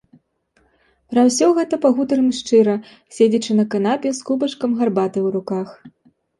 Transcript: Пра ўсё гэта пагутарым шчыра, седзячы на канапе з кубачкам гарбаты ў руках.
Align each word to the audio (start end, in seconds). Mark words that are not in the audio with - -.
Пра 1.13 1.21
ўсё 1.27 1.49
гэта 1.57 1.75
пагутарым 1.83 2.29
шчыра, 2.39 2.75
седзячы 3.19 3.61
на 3.61 3.69
канапе 3.77 4.09
з 4.23 4.29
кубачкам 4.33 4.71
гарбаты 4.83 5.19
ў 5.27 5.39
руках. 5.41 5.67